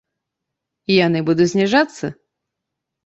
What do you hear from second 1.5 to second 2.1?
зніжацца.